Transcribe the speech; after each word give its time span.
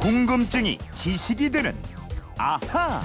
궁금증이 0.00 0.78
지식이 0.94 1.50
되는 1.50 1.76
아하. 2.38 3.02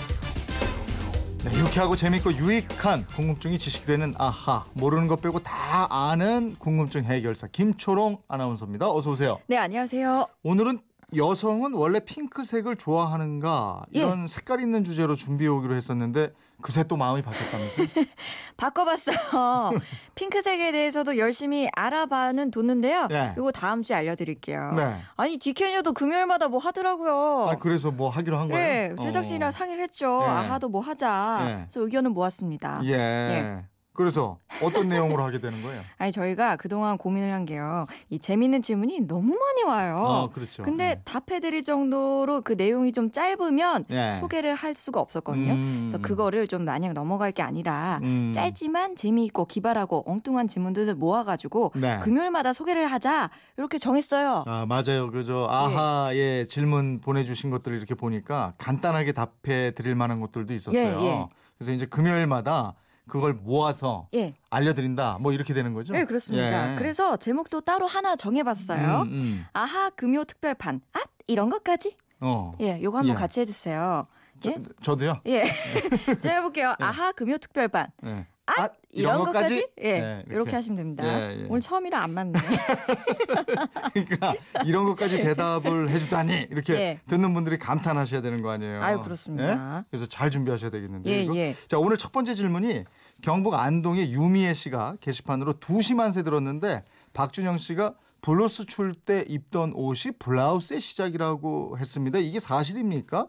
네, 1.44 1.60
유쾌하고 1.60 1.98
재밌고 1.98 2.32
유익한 2.36 3.06
궁금증이 3.08 3.60
지식이 3.60 3.86
되는 3.86 4.14
아하 4.18 4.64
모르는 4.74 5.08
것 5.10 5.22
빼고 5.22 5.40
다 5.40 5.88
아는 5.90 6.56
궁금증 6.58 7.04
해결사 7.04 7.48
김초롱 7.48 8.20
아나운서입니다. 8.30 8.90
어서 8.90 9.12
오세요. 9.12 9.40
네, 9.48 9.58
안녕하세요. 9.58 10.26
오늘은 10.44 10.80
여성은 11.16 11.74
원래 11.74 12.00
핑크색을 12.00 12.78
좋아하는가 12.78 13.86
예. 13.96 14.00
이런 14.00 14.28
색깔 14.28 14.62
있는 14.62 14.84
주제로 14.84 15.16
준비해 15.16 15.50
오기로 15.50 15.76
했었는데 15.76 16.34
그새 16.62 16.84
또 16.84 16.96
마음이 16.96 17.22
바뀌었다면서요? 17.22 17.88
바꿔봤어요. 18.58 19.18
핑크색에 20.16 20.72
대해서도 20.72 21.18
열심히 21.18 21.70
알아봐는 21.76 22.50
뒀는데요. 22.52 23.08
네. 23.08 23.34
이거 23.38 23.52
다음 23.52 23.84
주에 23.84 23.96
알려드릴게요. 23.96 24.72
네. 24.72 24.96
아니, 25.18 25.38
디캐녀도 25.38 25.94
금요일마다 25.94 26.48
뭐 26.48 26.60
하더라고요. 26.60 27.50
아 27.50 27.58
그래서 27.58 27.92
뭐 27.92 28.10
하기로 28.10 28.38
한 28.38 28.48
거예요? 28.50 28.96
네, 28.96 28.96
제작진이랑 29.02 29.50
어. 29.50 29.52
상의를 29.52 29.84
했죠. 29.84 30.20
네. 30.20 30.26
아하도 30.26 30.70
뭐 30.70 30.82
하자. 30.82 31.42
네. 31.46 31.54
그래서 31.68 31.82
의견을 31.82 32.12
모았습니다. 32.12 32.82
예. 32.86 33.66
예. 33.96 34.06
그래서 34.06 34.40
어떤 34.62 34.90
내용으로 34.90 35.24
하게 35.24 35.40
되는 35.40 35.62
거예요? 35.64 35.82
아니, 35.98 36.12
저희가 36.12 36.58
그동안 36.58 36.98
고민을 36.98 37.32
한 37.32 37.46
게요. 37.46 37.88
이 38.10 38.20
재밌는 38.20 38.62
질문이 38.62 39.08
너무 39.08 39.36
많이 39.36 39.64
와요. 39.64 39.96
어, 39.98 40.30
그렇죠. 40.30 40.64
근데 40.64 40.96
네. 40.96 41.02
답해드릴 41.06 41.64
정도로 41.64 42.42
그 42.42 42.54
내용이 42.54 42.92
좀 42.92 43.12
짧으면 43.12 43.86
네. 43.88 44.14
소개를 44.16 44.56
할 44.56 44.74
수가 44.74 45.00
없었거든요. 45.00 45.54
음. 45.54 45.76
그래서 45.80 45.98
그거를 46.00 46.48
좀 46.48 46.66
마냥 46.66 46.94
넘어갈 46.94 47.32
게 47.32 47.42
아니라 47.42 48.00
음. 48.04 48.32
짧지만 48.36 48.96
재미있고 48.96 49.46
기발하고 49.46 50.04
엉뚱한 50.06 50.48
질문들을 50.48 50.96
모아가지고 50.96 51.74
네. 51.76 52.00
금요일마다 52.00 52.54
소개를 52.54 52.88
하자 52.88 53.30
이렇게 53.58 53.78
정했어요. 53.78 54.44
아 54.48 54.66
맞아요. 54.68 55.10
그저 55.12 55.48
아하의 55.50 56.48
질문 56.48 57.00
보내주신 57.02 57.50
것들을 57.50 57.78
이렇게 57.78 57.96
보니까 57.96 58.54
간단하게 58.58 59.14
답해 59.14 59.72
드릴 59.72 59.96
만한 59.96 60.20
것들도 60.20 60.54
있었어요. 60.54 61.00
예, 61.00 61.06
예. 61.06 61.28
그래서 61.58 61.72
이제 61.72 61.86
금요일마다 61.86 62.74
그걸 63.08 63.34
모아서 63.34 64.08
예, 64.14 64.34
알려드린다. 64.50 65.18
뭐 65.22 65.32
이렇게 65.32 65.54
되는 65.54 65.74
거죠? 65.74 65.94
네 65.94 66.06
그렇습니다. 66.06 66.74
예. 66.74 66.76
그래서 66.76 67.18
제목도 67.18 67.62
따로 67.62 67.86
하나 67.88 68.16
정해봤어요. 68.16 69.02
음, 69.04 69.22
음. 69.22 69.46
아하 69.54 69.90
금요 69.92 70.24
특별판. 70.24 70.82
아 70.94 71.00
이런 71.28 71.50
것까지? 71.50 71.96
어. 72.20 72.54
예, 72.62 72.82
요거 72.82 72.98
한번 72.98 73.16
예. 73.16 73.20
같이 73.20 73.40
해주세요. 73.42 74.08
예, 74.46 74.56
저, 74.82 74.96
도요 74.96 75.20
예. 75.28 75.44
제가 76.20 76.36
해볼게요. 76.36 76.76
아하 76.80 77.12
금요 77.12 77.38
특별판. 77.38 77.88
예. 78.06 78.28
아, 78.48 78.70
이런, 78.92 79.18
것까지? 79.26 79.68
예, 79.82 80.00
네, 80.00 80.24
이렇게. 80.30 80.56
하시면 80.56 80.78
됩니다. 80.78 81.04
예, 81.04 81.42
예. 81.42 81.46
오늘 81.50 81.62
처음이라 81.62 82.00
안 82.00 82.14
맞네. 82.14 82.34
그러니까 83.94 84.36
이런 84.66 84.86
것까지 84.86 85.20
대답을 85.20 85.90
해주다니 85.90 86.48
이렇게 86.52 86.74
예. 86.74 87.00
듣는 87.08 87.34
분들이 87.34 87.58
감탄하셔야 87.58 88.22
되는 88.22 88.42
거 88.42 88.52
아니에요? 88.52 88.82
아유, 88.84 89.02
그렇습니다. 89.02 89.80
예? 89.80 89.84
그래서 89.90 90.06
잘 90.06 90.30
준비하셔야 90.30 90.70
되겠는데. 90.70 91.28
예. 91.36 91.56
자 91.68 91.80
오늘 91.80 91.98
첫 91.98 92.12
번째 92.12 92.36
질문이 92.36 92.86
경북 93.22 93.56
안동의 93.56 94.12
유미애 94.12 94.54
씨가 94.54 94.98
게시판으로 95.02 95.54
두 95.54 95.82
시만세 95.82 96.24
들었는데 96.24 96.84
박준영 97.14 97.58
씨가 97.58 97.96
블루스 98.26 98.66
출 98.66 98.96
때 98.96 99.24
입던 99.28 99.74
옷이 99.76 100.14
블라우스의 100.18 100.82
시작이라고 100.82 101.78
했습니다. 101.78 102.18
이게 102.18 102.40
사실입니까? 102.40 103.28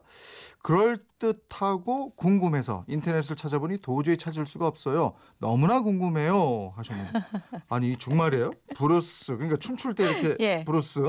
그럴 0.63 1.05
듯하고 1.19 2.15
궁금해서 2.15 2.87
인터넷을 2.89 3.37
찾아보니 3.37 3.83
도저히 3.83 4.17
찾을 4.17 4.47
수가 4.47 4.67
없어요. 4.67 5.13
너무나 5.39 5.83
궁금해요. 5.83 6.73
하셨는데 6.77 7.13
아니 7.69 7.97
중말이에요? 7.97 8.53
브루스 8.75 9.35
그러니까 9.37 9.59
춤출 9.59 9.95
때 9.95 10.05
이렇게 10.05 10.37
예. 10.41 10.65
브루스 10.65 11.01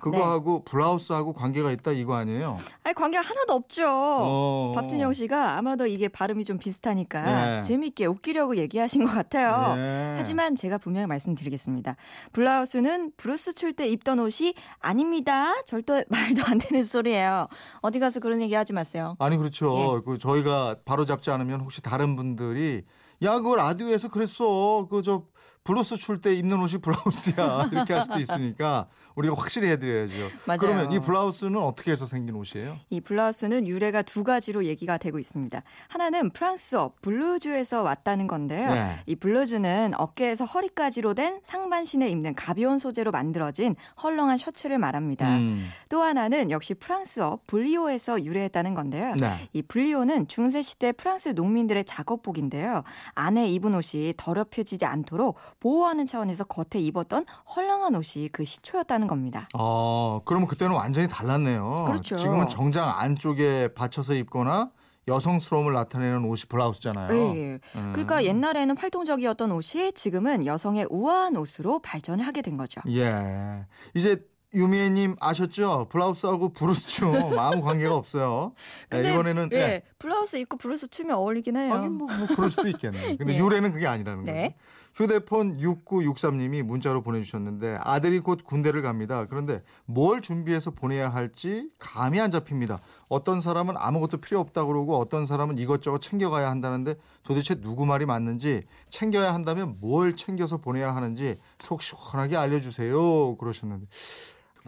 그거하고 0.00 0.64
블라우스하고 0.64 1.32
관계가 1.32 1.70
있다 1.72 1.92
이거 1.92 2.14
아니에요? 2.14 2.58
아니 2.82 2.94
관계 2.94 3.16
하나도 3.18 3.52
없죠. 3.52 3.84
어. 3.88 4.72
박준영 4.74 5.12
씨가 5.12 5.56
아마도 5.58 5.86
이게 5.86 6.08
발음이 6.08 6.44
좀 6.44 6.58
비슷하니까 6.58 7.22
네. 7.22 7.62
재밌게 7.62 8.06
웃기려고 8.06 8.56
얘기하신 8.56 9.04
것 9.06 9.12
같아요. 9.14 9.74
네. 9.76 10.14
하지만 10.16 10.54
제가 10.54 10.78
분명히 10.78 11.06
말씀드리겠습니다. 11.06 11.96
블라우스는 12.32 13.12
브루스 13.16 13.54
출 13.54 13.68
때 13.78 13.86
입던 13.88 14.18
옷이 14.18 14.54
아닙니다. 14.80 15.52
절대 15.66 16.04
말도 16.10 16.42
안 16.46 16.58
되는 16.58 16.82
소리예요. 16.82 17.48
어디 17.80 17.98
가서 17.98 18.18
그런 18.18 18.40
얘기 18.40 18.54
하지 18.54 18.72
마세요. 18.72 19.14
아니 19.18 19.36
그렇죠. 19.36 19.76
예. 19.98 20.00
그 20.04 20.18
저희가 20.18 20.76
바로 20.84 21.04
잡지 21.04 21.30
않으면 21.30 21.60
혹시 21.60 21.82
다른 21.82 22.16
분들이 22.16 22.82
야 23.22 23.36
그거 23.38 23.56
라디오에서 23.56 24.08
그랬어. 24.08 24.86
그 24.90 25.02
저 25.02 25.24
블루스 25.68 25.96
출 25.98 26.18
때 26.22 26.34
입는 26.34 26.58
옷이 26.62 26.78
블라우스야 26.80 27.68
이렇게 27.72 27.92
할 27.92 28.02
수도 28.02 28.18
있으니까 28.18 28.86
우리가 29.16 29.34
확실히 29.36 29.68
해드려야죠. 29.68 30.14
맞아요. 30.46 30.58
그러면 30.60 30.92
이 30.92 30.98
블라우스는 30.98 31.58
어떻게 31.60 31.92
해서 31.92 32.06
생긴 32.06 32.36
옷이에요? 32.36 32.78
이 32.88 33.00
블라우스는 33.02 33.66
유래가 33.66 34.00
두 34.02 34.24
가지로 34.24 34.64
얘기가 34.64 34.96
되고 34.96 35.18
있습니다. 35.18 35.60
하나는 35.88 36.30
프랑스어 36.30 36.92
blouse에서 37.02 37.82
왔다는 37.82 38.28
건데요. 38.28 38.72
네. 38.72 38.96
이 39.06 39.14
blouse는 39.16 39.92
어깨에서 39.98 40.44
허리까지로 40.46 41.12
된 41.14 41.40
상반신에 41.42 42.08
입는 42.08 42.34
가벼운 42.34 42.78
소재로 42.78 43.10
만들어진 43.10 43.76
헐렁한 44.02 44.38
셔츠를 44.38 44.78
말합니다. 44.78 45.36
음. 45.36 45.68
또 45.90 46.02
하나는 46.02 46.50
역시 46.50 46.74
프랑스어 46.74 47.40
bliaud에서 47.46 48.24
유래했다는 48.24 48.74
건데요. 48.74 49.14
네. 49.16 49.32
이 49.52 49.60
bliaud는 49.62 50.28
중세 50.28 50.62
시대 50.62 50.92
프랑스 50.92 51.30
농민들의 51.30 51.84
작업복인데요. 51.84 52.84
안에 53.14 53.48
입은 53.50 53.74
옷이 53.74 54.14
더럽혀지지 54.16 54.84
않도록 54.86 55.36
보호하는 55.60 56.06
차원에서 56.06 56.44
겉에 56.44 56.80
입었던 56.82 57.26
헐렁한 57.54 57.94
옷이 57.96 58.28
그 58.28 58.44
시초였다는 58.44 59.06
겁니다. 59.06 59.48
어 59.54 60.20
그러면 60.24 60.48
그때는 60.48 60.74
완전히 60.74 61.08
달랐네요. 61.08 61.84
그렇죠. 61.86 62.16
지금은 62.16 62.48
정장 62.48 62.88
안쪽에 62.98 63.74
받쳐서 63.74 64.14
입거나 64.14 64.70
여성스러움을 65.08 65.72
나타내는 65.72 66.24
옷이 66.24 66.42
블라우스잖아요. 66.48 67.14
예, 67.14 67.36
예. 67.36 67.60
음. 67.76 67.92
그러니까 67.92 68.24
옛날에는 68.24 68.76
활동적이었던 68.76 69.50
옷이 69.52 69.92
지금은 69.92 70.46
여성의 70.46 70.88
우아한 70.90 71.36
옷으로 71.36 71.80
발전을 71.80 72.26
하게 72.26 72.42
된 72.42 72.56
거죠. 72.56 72.82
예. 72.88 73.64
이제 73.94 74.22
유미애님 74.54 75.16
아셨죠? 75.20 75.88
블라우스하고 75.90 76.50
브루스 76.50 76.86
춤 76.86 77.14
아무 77.38 77.62
관계가 77.62 77.94
없어요. 77.94 78.52
예, 78.94 79.00
이번에는 79.00 79.50
예, 79.52 79.56
예. 79.56 79.82
블라우스 79.98 80.36
입고 80.36 80.56
브루스 80.56 80.88
추면 80.88 81.16
어울리긴 81.16 81.56
해요. 81.56 81.72
하긴 81.74 81.92
뭐, 81.92 82.10
뭐 82.10 82.26
그럴 82.28 82.50
수도 82.50 82.68
있겠네. 82.68 83.16
근데 83.16 83.32
예. 83.34 83.38
유래는 83.38 83.72
그게 83.72 83.86
아니라는 83.86 84.24
네. 84.24 84.32
거예요. 84.32 84.50
휴대폰 84.98 85.58
6963님이 85.58 86.64
문자로 86.64 87.02
보내주셨는데 87.02 87.78
아들이 87.82 88.18
곧 88.18 88.42
군대를 88.42 88.82
갑니다. 88.82 89.26
그런데 89.30 89.62
뭘 89.84 90.20
준비해서 90.20 90.72
보내야 90.72 91.08
할지 91.08 91.70
감이 91.78 92.18
안 92.18 92.32
잡힙니다. 92.32 92.80
어떤 93.06 93.40
사람은 93.40 93.76
아무것도 93.78 94.16
필요 94.16 94.40
없다 94.40 94.64
그러고 94.64 94.98
어떤 94.98 95.24
사람은 95.24 95.58
이것저것 95.58 96.00
챙겨가야 96.00 96.50
한다는데 96.50 96.96
도대체 97.22 97.60
누구 97.60 97.86
말이 97.86 98.06
맞는지 98.06 98.64
챙겨야 98.90 99.32
한다면 99.32 99.76
뭘 99.78 100.16
챙겨서 100.16 100.56
보내야 100.56 100.96
하는지 100.96 101.36
속 101.60 101.80
시원하게 101.80 102.36
알려주세요. 102.36 103.36
그러셨는데. 103.36 103.86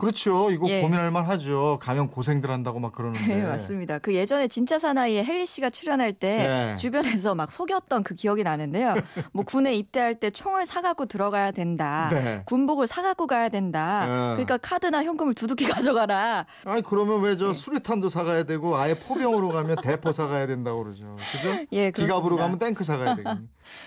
그렇죠. 0.00 0.50
이거 0.50 0.68
예. 0.68 0.80
고민할 0.80 1.10
만하죠. 1.10 1.78
가면 1.80 2.08
고생들 2.08 2.50
한다고 2.50 2.80
막 2.80 2.92
그러는데. 2.92 3.26
네, 3.26 3.42
맞습니다. 3.48 3.98
그 3.98 4.14
예전에 4.14 4.48
진짜 4.48 4.78
사나이에 4.78 5.24
헨리 5.24 5.46
씨가 5.46 5.70
출연할 5.70 6.12
때 6.12 6.38
네. 6.38 6.76
주변에서 6.76 7.34
막 7.34 7.50
속였던 7.52 8.02
그 8.02 8.14
기억이 8.14 8.42
나는데요. 8.42 8.94
뭐 9.32 9.44
군에 9.44 9.74
입대할 9.74 10.14
때 10.16 10.30
총을 10.30 10.66
사갖고 10.66 11.06
들어가야 11.06 11.50
된다. 11.52 12.08
네. 12.12 12.42
군복을 12.46 12.86
사갖고 12.86 13.26
가야 13.26 13.48
된다. 13.48 14.06
네. 14.06 14.12
그러니까 14.32 14.56
카드나 14.58 15.04
현금을 15.04 15.34
두둑히 15.34 15.66
가져가라. 15.68 16.46
아니 16.64 16.82
그러면 16.82 17.20
왜 17.22 17.30
네. 17.32 17.36
저 17.36 17.52
수류탄도 17.52 18.08
사가야 18.08 18.44
되고 18.44 18.76
아예 18.76 18.94
포병으로 18.94 19.48
가면 19.50 19.76
대포 19.82 20.12
사가야 20.12 20.46
된다고 20.46 20.82
그러죠. 20.84 21.16
그죠? 21.32 21.56
예, 21.72 21.90
기갑으로 21.90 22.36
그렇습니다. 22.36 22.42
가면 22.44 22.58
탱크 22.58 22.84
사가야 22.84 23.16
되겠네. 23.16 23.40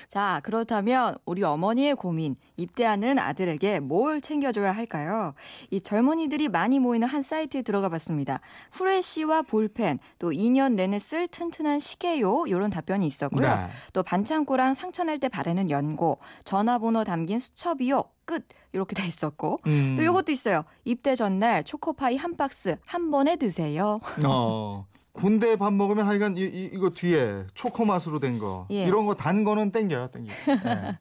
자, 0.07 0.39
그렇다면 0.43 1.15
우리 1.25 1.43
어머니의 1.43 1.95
고민, 1.95 2.35
입대하는 2.57 3.19
아들에게 3.19 3.79
뭘 3.79 4.21
챙겨줘야 4.21 4.71
할까요? 4.71 5.33
이 5.71 5.81
젊은이들이 5.81 6.49
많이 6.49 6.79
모이는 6.79 7.07
한 7.07 7.21
사이트에 7.21 7.61
들어가 7.61 7.89
봤습니다. 7.89 8.39
후레쉬와 8.71 9.43
볼펜, 9.43 9.99
또 10.19 10.31
2년 10.31 10.73
내내 10.73 10.99
쓸 10.99 11.27
튼튼한 11.27 11.79
시계요, 11.79 12.45
요런 12.49 12.69
답변이 12.69 13.05
있었고요. 13.05 13.47
네. 13.47 13.67
또 13.93 14.03
반창고랑 14.03 14.73
상처낼 14.73 15.19
때 15.19 15.27
바르는 15.29 15.69
연고, 15.69 16.19
전화번호 16.43 17.03
담긴 17.03 17.39
수첩이요, 17.39 18.03
끝. 18.25 18.47
이렇게 18.73 18.95
돼 18.95 19.05
있었고. 19.05 19.59
음. 19.67 19.93
또 19.95 20.03
요것도 20.03 20.31
있어요. 20.31 20.63
입대 20.83 21.15
전날 21.15 21.63
초코파이 21.63 22.17
한 22.17 22.35
박스 22.35 22.75
한 22.87 23.11
번에 23.11 23.35
드세요. 23.35 23.99
어. 24.25 24.87
군대 25.13 25.55
밥 25.55 25.71
먹으면 25.73 26.07
하여간 26.07 26.37
이, 26.37 26.41
이, 26.41 26.69
이 26.73 26.77
거 26.77 26.89
뒤에 26.89 27.45
초코 27.53 27.85
맛으로 27.85 28.19
된 28.19 28.39
거. 28.39 28.67
예. 28.71 28.83
이런 28.85 29.05
거 29.05 29.13
단 29.13 29.43
거는 29.43 29.71
땡겨요, 29.71 30.07
땡겨. 30.07 30.33
예. 30.65 30.97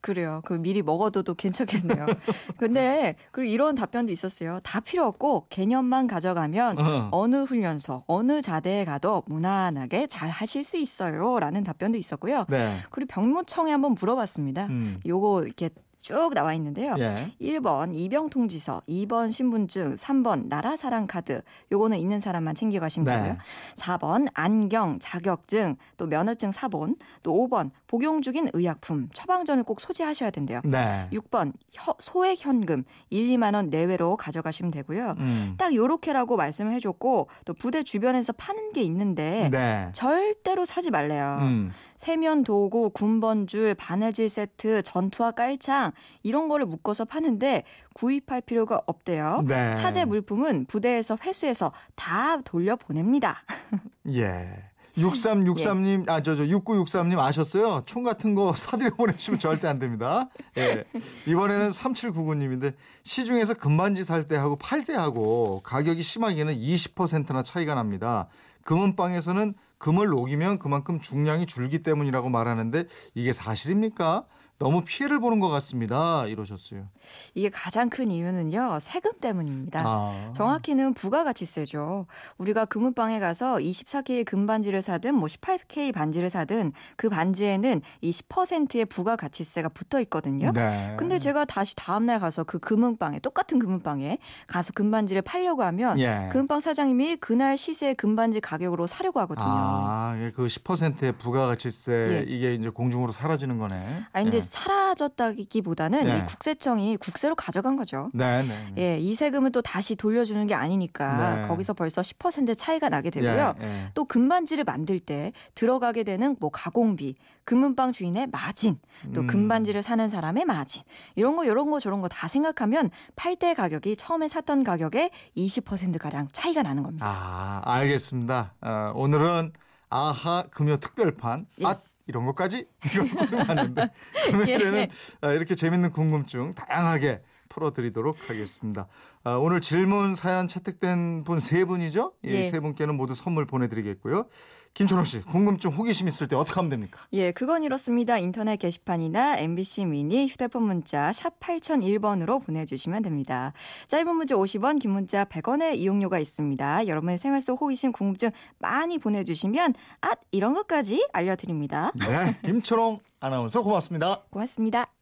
그래요. 0.00 0.40
그 0.44 0.54
미리 0.54 0.82
먹어둬도 0.82 1.34
괜찮겠네요. 1.34 2.06
근데 2.58 3.16
그리고 3.32 3.50
이런 3.52 3.74
답변도 3.74 4.12
있었어요. 4.12 4.60
다 4.62 4.78
필요 4.78 5.04
없고 5.06 5.46
개념만 5.50 6.06
가져가면 6.06 6.78
어. 6.78 7.08
어느 7.10 7.42
훈련소, 7.42 8.04
어느 8.06 8.40
자대에 8.40 8.84
가도 8.84 9.24
무난하게 9.26 10.06
잘 10.06 10.30
하실 10.30 10.62
수 10.62 10.76
있어요. 10.76 11.40
라는 11.40 11.64
답변도 11.64 11.98
있었고요. 11.98 12.46
네. 12.48 12.76
그리고 12.90 13.08
병무청에 13.14 13.72
한번 13.72 13.96
물어봤습니다. 13.98 14.66
음. 14.66 15.00
요거 15.06 15.42
이렇게 15.44 15.70
쭉 16.04 16.34
나와 16.34 16.52
있는데요. 16.52 16.96
예. 16.98 17.14
1번 17.40 17.94
이병통지서, 17.94 18.82
2번 18.86 19.32
신분증, 19.32 19.96
3번 19.96 20.48
나라사랑 20.48 21.06
카드. 21.06 21.40
요거는 21.72 21.96
있는 21.96 22.20
사람만 22.20 22.54
챙겨 22.54 22.78
가시면 22.78 23.06
네. 23.06 23.14
되고요. 23.22 23.38
4번 23.76 24.28
안경, 24.34 24.98
자격증, 24.98 25.76
또 25.96 26.06
면허증 26.06 26.52
사본, 26.52 26.96
또 27.22 27.32
5번 27.32 27.70
복용 27.86 28.20
중인 28.20 28.50
의약품, 28.52 29.08
처방전을 29.14 29.62
꼭 29.64 29.80
소지하셔야 29.80 30.28
된대요. 30.30 30.60
네. 30.64 31.08
6번 31.10 31.54
혀- 31.72 31.96
소액 31.98 32.36
현금 32.44 32.84
1, 33.08 33.28
2만 33.28 33.54
원 33.54 33.70
내외로 33.70 34.18
가져가시면 34.18 34.72
되고요. 34.72 35.14
음. 35.16 35.54
딱 35.56 35.74
요렇게라고 35.74 36.36
말씀을 36.36 36.74
해 36.74 36.80
줬고 36.80 37.28
또 37.46 37.54
부대 37.54 37.82
주변에서 37.82 38.34
파는 38.34 38.74
게 38.74 38.82
있는데 38.82 39.48
네. 39.50 39.88
절대로 39.94 40.66
사지 40.66 40.90
말래요. 40.90 41.38
음. 41.40 41.70
세면 41.96 42.42
도구, 42.42 42.90
군번줄, 42.90 43.76
바느질 43.76 44.28
세트, 44.28 44.82
전투화 44.82 45.30
깔창 45.30 45.92
이런 46.22 46.48
거를 46.48 46.66
묶어서 46.66 47.04
파는데 47.04 47.64
구입할 47.94 48.40
필요가 48.40 48.80
없대요. 48.86 49.40
네. 49.46 49.74
사제 49.76 50.04
물품은 50.04 50.66
부대에서 50.66 51.18
회수해서 51.22 51.72
다 51.94 52.40
돌려보냅니다. 52.42 53.42
예. 54.12 54.48
6363님, 54.96 56.08
아, 56.08 56.22
저, 56.22 56.36
저, 56.36 56.44
6963님 56.44 57.18
아셨어요? 57.18 57.82
총 57.84 58.04
같은 58.04 58.34
거 58.34 58.54
사드려 58.56 58.90
보내시면 58.94 59.40
절대 59.40 59.66
안 59.66 59.78
됩니다. 59.78 60.28
예. 60.56 60.84
이번에는 61.26 61.70
3799님인데, 61.70 62.74
시중에서 63.02 63.54
금반지 63.54 64.04
살 64.04 64.28
때 64.28 64.36
하고 64.36 64.56
팔 64.56 64.84
때 64.84 64.94
하고 64.94 65.60
가격이 65.64 66.02
심하게는 66.02 66.54
20%나 66.54 67.42
차이가 67.42 67.74
납니다. 67.74 68.28
금은방에서는 68.62 69.54
금을 69.78 70.06
녹이면 70.06 70.58
그만큼 70.60 71.00
중량이 71.00 71.46
줄기 71.46 71.82
때문이라고 71.82 72.28
말하는데, 72.28 72.84
이게 73.14 73.32
사실입니까? 73.32 74.24
너무 74.64 74.82
피해를 74.82 75.20
보는 75.20 75.40
것 75.40 75.50
같습니다. 75.50 76.24
이러셨어요. 76.26 76.88
이게 77.34 77.50
가장 77.50 77.90
큰 77.90 78.10
이유는요. 78.10 78.78
세금 78.80 79.12
때문입니다. 79.20 79.82
아. 79.84 80.32
정확히는 80.34 80.94
부가가치세죠. 80.94 82.06
우리가 82.38 82.64
금은방에 82.64 83.20
가서 83.20 83.56
24K의 83.56 84.24
금반지를 84.24 84.80
사든 84.80 85.16
뭐 85.16 85.28
18K 85.28 85.92
반지를 85.92 86.30
사든 86.30 86.72
그 86.96 87.10
반지에는 87.10 87.82
이 88.00 88.10
10%의 88.10 88.86
부가가치세가 88.86 89.68
붙어 89.68 90.00
있거든요. 90.00 90.50
네. 90.54 90.94
근데 90.98 91.18
제가 91.18 91.44
다시 91.44 91.76
다음 91.76 92.06
날 92.06 92.18
가서 92.18 92.44
그 92.44 92.58
금은방에 92.58 93.18
똑같은 93.18 93.58
금은방에 93.58 94.16
가서 94.46 94.72
금반지를 94.72 95.20
팔려고 95.20 95.62
하면 95.64 95.98
예. 95.98 96.30
금은방 96.32 96.60
사장님이 96.60 97.16
그날 97.16 97.58
시세 97.58 97.92
금반지 97.92 98.40
가격으로 98.40 98.86
사려고 98.86 99.20
하거든요. 99.20 99.46
아, 99.46 100.14
이게 100.16 100.30
그 100.30 100.46
10%의 100.46 101.12
부가가치세 101.18 101.92
예. 101.92 102.24
이게 102.26 102.54
이제 102.54 102.70
공중으로 102.70 103.12
사라지는 103.12 103.58
거네. 103.58 104.04
아 104.10 104.22
근데 104.22 104.38
예. 104.38 104.53
사라졌다기보다는 104.54 106.08
예. 106.08 106.18
이 106.18 106.26
국세청이 106.26 106.96
국세로 106.96 107.34
가져간 107.34 107.76
거죠. 107.76 108.10
네, 108.14 108.42
네. 108.42 108.48
네. 108.74 108.82
예, 108.82 108.98
이 108.98 109.14
세금은 109.14 109.52
또 109.52 109.60
다시 109.62 109.96
돌려주는 109.96 110.46
게 110.46 110.54
아니니까 110.54 111.34
네. 111.42 111.48
거기서 111.48 111.74
벌써 111.74 112.00
10% 112.00 112.56
차이가 112.56 112.88
나게 112.88 113.10
되고요. 113.10 113.54
예, 113.60 113.64
예. 113.64 113.90
또 113.94 114.04
금반지를 114.04 114.64
만들 114.64 114.98
때 115.00 115.32
들어가게 115.54 116.04
되는 116.04 116.36
뭐 116.40 116.50
가공비, 116.50 117.14
금은방 117.44 117.92
주인의 117.92 118.28
마진, 118.28 118.78
또 119.14 119.20
음. 119.22 119.26
금반지를 119.26 119.82
사는 119.82 120.08
사람의 120.08 120.44
마진 120.46 120.82
이런 121.14 121.36
거 121.36 121.44
이런 121.44 121.70
거 121.70 121.78
저런 121.80 122.00
거 122.00 122.08
다 122.08 122.28
생각하면 122.28 122.90
팔 123.16 123.34
때 123.34 123.52
가격이 123.54 123.96
처음에 123.96 124.28
샀던 124.28 124.62
가격에 124.62 125.10
20% 125.36 125.98
가량 125.98 126.28
차이가 126.32 126.62
나는 126.62 126.84
겁니다. 126.84 127.04
아, 127.08 127.60
알겠습니다. 127.64 128.54
어, 128.60 128.92
오늘은 128.94 129.52
아하 129.90 130.44
금요 130.52 130.76
특별판. 130.76 131.46
예. 131.60 131.66
아, 131.66 131.80
이런 132.06 132.26
것까지 132.26 132.66
이런 132.92 133.08
거 133.08 133.26
봤는데 133.44 133.88
금요일에는 134.26 134.78
예. 135.22 135.26
어, 135.26 135.32
이렇게 135.32 135.54
재밌는 135.54 135.92
궁금증 135.92 136.54
다양하게 136.54 137.22
풀어드리도록 137.54 138.16
하겠습니다. 138.28 138.86
어, 139.24 139.38
오늘 139.38 139.60
질문 139.60 140.14
사연 140.14 140.48
채택된 140.48 141.24
분 141.24 141.38
세 141.38 141.64
분이죠? 141.64 142.12
이 142.24 142.28
예. 142.28 142.42
세 142.44 142.58
분께는 142.60 142.96
모두 142.96 143.14
선물 143.14 143.46
보내드리겠고요. 143.46 144.26
김철호 144.74 145.04
씨, 145.04 145.20
궁금증, 145.22 145.70
호기심 145.70 146.08
있을 146.08 146.26
때 146.26 146.34
어떻게 146.34 146.56
하면 146.56 146.68
됩니까? 146.68 146.98
예, 147.12 147.30
그건 147.30 147.62
이렇습니다. 147.62 148.18
인터넷 148.18 148.56
게시판이나 148.56 149.38
MBC 149.38 149.84
미니 149.84 150.26
휴대폰 150.26 150.64
문자 150.64 151.12
샵 151.12 151.38
8001번으로 151.38 152.44
보내주시면 152.44 153.02
됩니다. 153.02 153.52
짧은 153.86 154.16
문자 154.16 154.34
50원, 154.34 154.80
긴 154.80 154.90
문자 154.90 155.24
100원의 155.26 155.76
이용료가 155.76 156.18
있습니다. 156.18 156.88
여러분의 156.88 157.18
생활 157.18 157.40
속 157.40 157.60
호기심 157.60 157.92
궁금증 157.92 158.30
많이 158.58 158.98
보내주시면 158.98 159.74
아 160.00 160.14
이런 160.32 160.54
것까지 160.54 161.06
알려드립니다. 161.12 161.92
네, 161.94 162.36
김철홍 162.44 162.98
아나운서 163.20 163.62
고맙습니다. 163.62 164.22
고맙습니다. 164.30 164.94